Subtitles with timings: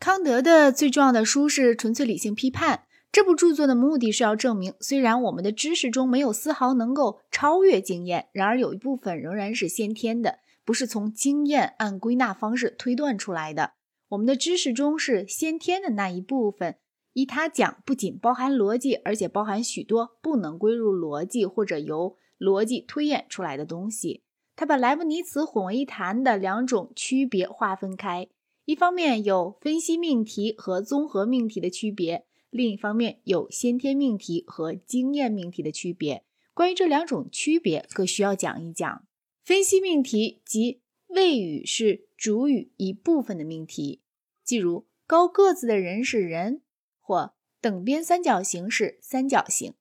[0.00, 2.78] 康德的最重要的书是《纯粹理性批判》。
[3.12, 13.72] 这部著作的目的是要证明，虽然我们的知识中没有丝毫能够超越经验，然而有一部分仍然是先天的，不是从经验按归纳方式推断出来的。
[14.08, 16.76] 我们的知识中是先天的那一部分，
[17.12, 24.22] 依他讲，不仅包含逻辑，而且包含许多不能归入逻辑或者由逻辑推演出来的东西。
[24.56, 28.28] 他把莱布尼茨混为一谈的两种区别划分开，
[28.70, 32.24] 一方面有分析命题和综合命题的区别。
[32.50, 36.22] 另一方面，有先天命题和经验命题的区别。
[36.54, 39.04] 关于这两种区别，各需要讲一讲。
[39.42, 44.02] 分析命题即谓语是主语一部分的命题，
[44.44, 46.62] 即如高个子的人是人，
[47.00, 49.74] 或等边三角形是三角形。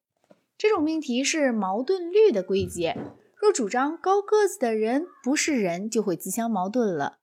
[0.58, 2.98] 这种命题是矛盾律的归结。
[3.36, 7.19] 若主张高个子的人不是人，就会自相矛盾了。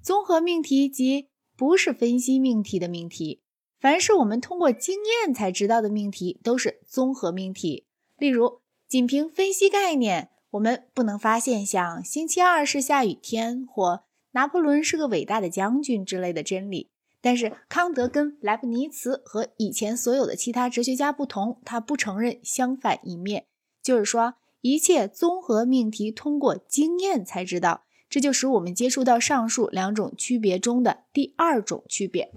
[0.00, 3.42] 综合命题即不是分析命题的命题。
[3.80, 7.86] 凡是我们通过经验才知道的命题，都是综合命题。
[8.16, 16.90] 例如，仅凭分析概念，我们不能发现像星期二是下雨天或拿破仑是个伟大的将军之类的真理。
[17.20, 23.46] 但是，康德跟莱布尼茨和以前所有的其他哲学家不同，他不承认相反一面，
[23.82, 27.84] 就是说，一切综合命题通过经验才知道。
[28.12, 32.30] 这就使我们接触到上述两种区别中的第二种区别。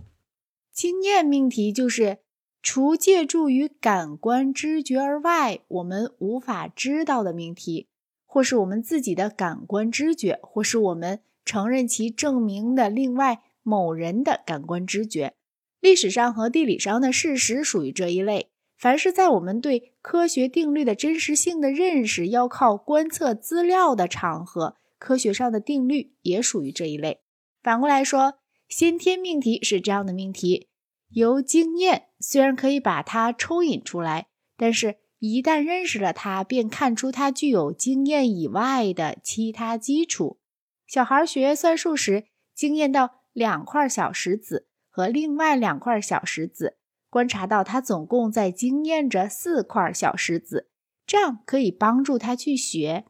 [0.72, 2.20] 经验命题就是
[2.64, 7.90] 除借助于感官知觉而外，我们无法知道的命题，
[8.26, 15.34] 或是我们自己的感官知觉，或是我们承认其证明的另外某人的感官知觉。
[15.82, 18.48] 历史上和地理上的事实属于这一类。
[18.78, 27.22] 凡是在我们对科学定律的真实性的认识要靠观测资料的场合，科学上的定律也属于这一类。
[27.62, 28.40] 反过来说。
[28.68, 30.70] 先天命题是这样的命题：
[31.10, 34.26] 由经验虽然可以把它抽引出来，
[34.58, 40.40] 但是一旦认识了它，便看出它具有经验以外的其他基础。
[40.88, 46.80] 小孩学算术时，经验到两块小石子和另外两块小石子，
[47.12, 50.72] 观察到它总共在经验着四块小石子，
[51.06, 53.06] 这样可以帮助他去学。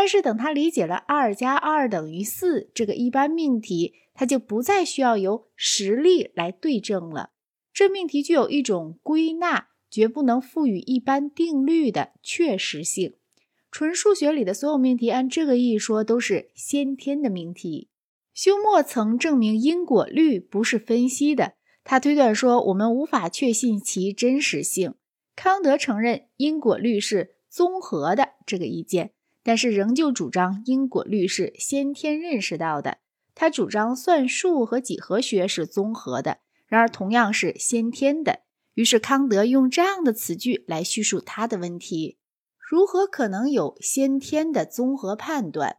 [0.00, 7.32] 但是等他理解了二加二等于四这个一般命题，他就不再需要由实例来对证了。
[7.74, 13.16] 这命题具有一种归纳，绝不能赋予一般定律的确实性。
[13.70, 17.90] 纯数学里的所有命题，按这个意义说，都是先天的命题。
[18.32, 24.94] 休谟曾证明因果律不是分析的，他推断说我们无法确信其真实性。
[25.36, 29.12] 康德承认因果律是综合的这个意见，
[29.50, 32.98] 但是仍旧主张因果律是先天认识到的。
[33.34, 36.38] 他主张算术和几何学是综合的，
[36.68, 38.42] 然而同样是先天的。
[38.74, 42.16] 于是康德用这样的词句来叙述他的问题：
[42.60, 45.78] 如何可能有先天的综合判断？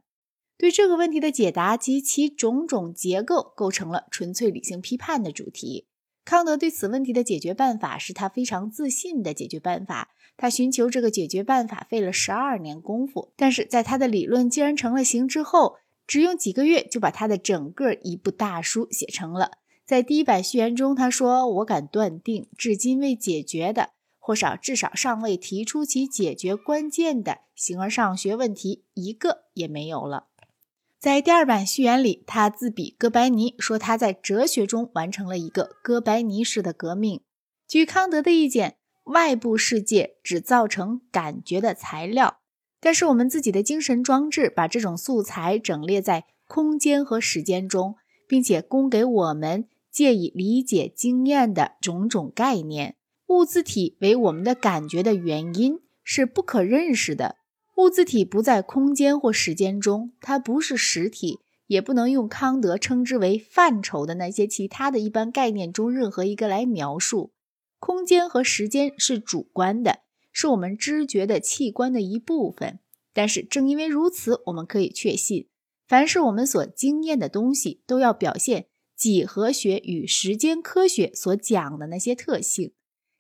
[0.58, 5.88] 对这个问题的解答及其种种结构构成了纯粹理性批判的主题。
[6.24, 10.10] 康德对此问题的解决办法是他非常自信的解决办法。
[10.38, 15.78] 他寻求这个解决办法费了十二年功夫，但是在他的理论既然成了形之后。
[16.08, 19.52] 只用几个月就把他的整个一部大书写成了。
[19.86, 30.28] 在第一版序言中，他说：“我敢断定，至今未解决的，或少至少尚未提出其解决关键的形而上学问题，一个也没有了。”
[31.02, 37.22] 在第二版序言里，他自比哥白尼，说他在哲学中完成了一个哥白尼式的革命。
[37.68, 38.76] 据康德的意见，
[39.06, 42.38] 外部世界只造成感觉的材料。
[42.80, 47.96] 但是我们自己的精神装置把这种素材整列在空间和时间中，
[48.28, 52.96] 并且供给我们借以理解经验的种种概念。
[53.30, 57.38] 物自体为我们的感觉的原因是不可认识的。
[57.82, 67.34] 物自体不在空间或时间中，它不是实体，也不能用康德称之为范畴的那些其他的一般概念中任何一个来描述。
[67.80, 70.00] 空间和时间是主观的。
[70.34, 72.80] 是我们知觉的器官的一部分，
[73.12, 75.50] 但是正因为如此，我们可以确信，
[75.86, 82.72] 凡是我们所经验的东西，都要表现几何学与时间科学所讲的那些特性。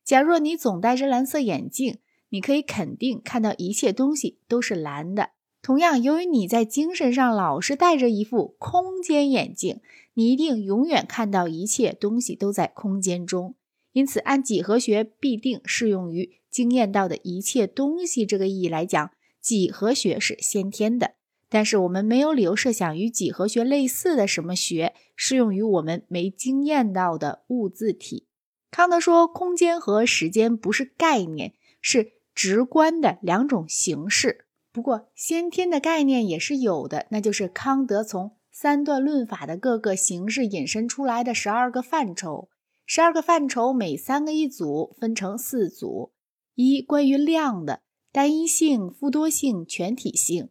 [0.06, 2.00] 假若你总戴着蓝色眼镜，
[2.32, 5.30] 你可以肯定看到一切东西都是蓝的。
[5.62, 9.80] 同样，由于你在精神上老是戴着一副空间眼镜，
[10.16, 13.56] 你一定永远看到一切东西都在空间中。
[13.92, 16.42] 因此，按几何学必定适用于。
[16.50, 21.12] 经验到的一切东西，这个意义来讲，几何学是先天的。
[21.48, 28.26] 但是我们没有理由设想与几何学类似的什么学适用于我们没经验到的物自体。
[28.70, 34.48] 康德说，空间和时间不是概念，是直观的两种形式。
[34.72, 42.50] 不过，先天的概念也是有的，那就是康德从三段论法的各个形式引申出来的十二个范畴。
[42.88, 46.14] 十二个范畴，每三个一组，分成四组：
[46.56, 50.48] 一、关于量的单一性、复多性、全体性；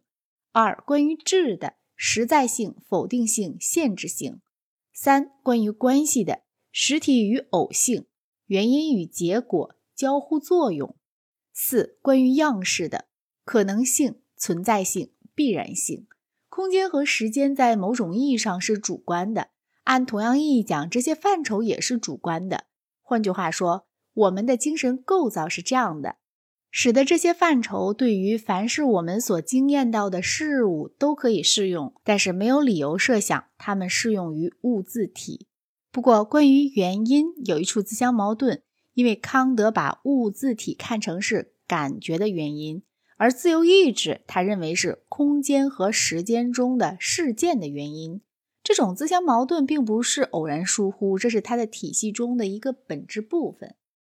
[0.53, 4.35] 二、关于质的实在性、否定性、限制性；
[4.93, 8.05] 三、关于关系的实体与偶性。
[8.45, 10.95] 原因与结果交互作用。
[11.63, 13.05] 四、关于样式的
[13.45, 16.07] 可能性、存在性、必然性。
[16.49, 19.49] 空间和时间在某种意义上是主观的，
[19.83, 22.65] 按同样意义讲，这些范畴也是主观的。
[23.03, 26.15] 换句话说，我们的精神构造是这样的，
[26.71, 35.45] 使得这些范畴对于凡是我们所经验到的事物都可以适用，但是没有理由设想它们适用于物自体。
[35.91, 42.83] 不过，关于原因有一处自相矛盾，因为康德把物自体看成是感觉的原因，
[43.17, 48.21] 而自由意志他认为是空间和时间中的事件的原因。
[48.63, 53.75] 这种自相矛盾并不是偶然疏忽，这是他的体系中的一个本质部分。